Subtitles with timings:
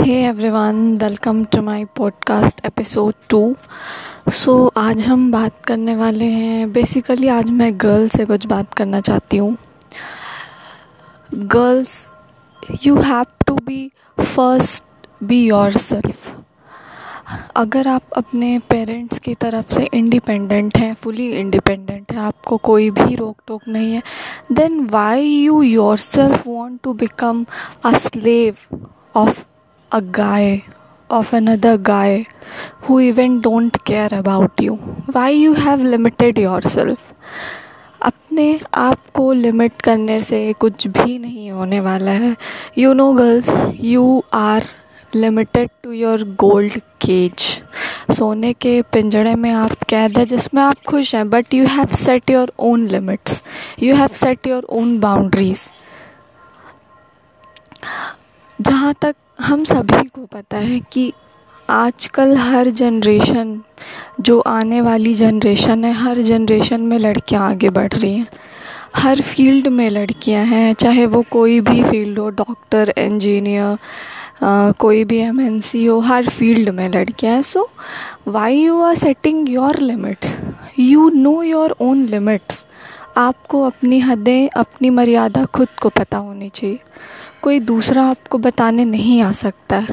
[0.00, 3.40] Hey everyone welcome to my podcast episode two
[4.32, 9.00] so आज हम बात करने वाले हैं बेसिकली आज मैं गर्ल से कुछ बात करना
[9.00, 9.56] चाहती हूँ।
[11.34, 12.12] Girls
[12.84, 14.84] you have to be first
[15.24, 15.42] be
[15.76, 16.34] yourself
[17.56, 23.14] अगर आप अपने पेरेंट्स की तरफ़ से इंडिपेंडेंट हैं फुली इंडिपेंडेंट है, आपको कोई भी
[23.14, 24.02] रोक टोक नहीं है
[24.52, 25.62] then why you
[25.96, 27.44] yourself want to become
[27.84, 28.56] a slave
[29.16, 29.44] of
[29.92, 30.64] a guy
[31.10, 32.26] of another guy
[32.82, 34.74] who even don't care about you.
[35.12, 37.12] Why you have limited yourself?
[38.02, 42.36] अपने आप को लिमिट करने से कुछ भी नहीं होने वाला है।
[42.78, 44.64] You know girls you are
[45.14, 47.40] limited to your gold cage
[48.16, 52.30] सोने के पिंजड़े में आप कैद है, जिसमें आप खुश हैं but you have set
[52.30, 53.42] your own limits
[53.82, 55.68] you have set your own boundaries
[58.60, 61.12] जहाँ तक हम सभी को पता है कि
[61.70, 63.60] आजकल हर जनरेशन
[64.20, 68.26] जो आने वाली जनरेशन है, हर जनरेशन में लड़कियाँ आगे बढ़ रही हैं।
[68.96, 73.76] हर फ़ील्ड में लड़कियाँ हैं, चाहे वो कोई भी फ़ील्ड हो डॉक्टर इंजीनियर
[74.80, 77.68] कोई भी एमएनसी हो, हर फ़ील्ड में लड़कियाँ हैं। So
[78.28, 80.36] why you are setting your limits
[80.78, 82.64] you know your own limits
[83.16, 86.78] आपको अपनी हदें, अपनी मर्यादा खुद को पता होनी चाहिए।
[87.46, 89.86] कोई दूसरा आपको बताने नहीं आ सकता।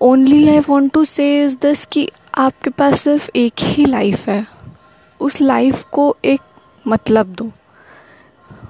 [0.00, 4.46] Only I want to say is this कि आपके पास सिर्फ़ एक ही लाइफ है।
[5.20, 6.40] उस लाइफ को एक
[6.88, 7.50] मतलब दो।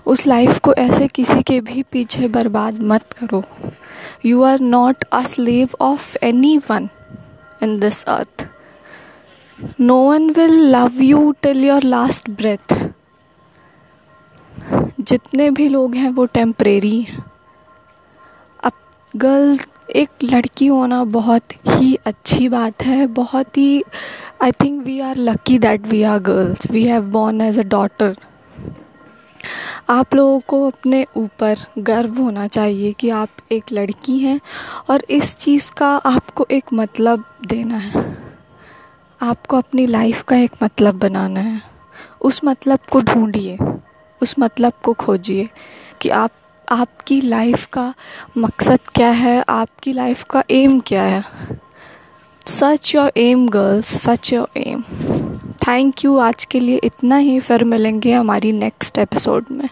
[0.07, 3.43] उस लाइफ को ऐसे किसी के भी पीछे बर्बाद मत करो।
[4.27, 6.17] You are not a slave of
[6.71, 6.89] anyone
[7.63, 8.47] in this earth
[9.81, 12.84] no one will love you till your last breath
[15.05, 17.07] जितने भी लोग हैं वो टेम्परेरी
[18.65, 18.73] अब
[19.17, 19.59] गर्ल
[19.97, 23.83] एक लड़की होना बहुत ही अच्छी बात है, बहुत ही
[24.43, 28.17] I think we are lucky that we are girls we have born as a daughter
[29.91, 34.41] आप लोगों को अपने ऊपर गर्व होना चाहिए कि आप एक लड़की हैं
[34.91, 38.05] और इस चीज़ का आपको एक मतलब देना है।
[39.21, 41.61] आपको अपनी लाइफ का एक मतलब बनाना है।
[42.21, 43.59] उस मतलब को ढूंढिए।
[44.25, 45.49] उस मतलब को खोजिए
[46.01, 46.31] कि आप,
[46.69, 47.93] आपकी लाइफ का
[48.39, 51.23] मकसद क्या है, आपकी लाइफ का एम क्या है।
[52.47, 54.83] Such your aim girls such your aim
[55.67, 59.69] thank you आज के लिए इतना ही, फिर मिलेंगे हमारी नेक्स्ट एपिसोड में।